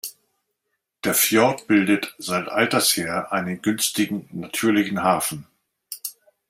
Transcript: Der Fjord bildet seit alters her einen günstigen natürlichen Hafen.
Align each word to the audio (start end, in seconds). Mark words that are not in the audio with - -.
Der 1.03 1.13
Fjord 1.13 1.67
bildet 1.67 2.15
seit 2.17 2.47
alters 2.47 2.97
her 2.97 3.31
einen 3.31 3.61
günstigen 3.61 4.27
natürlichen 4.31 5.03
Hafen. 5.03 5.45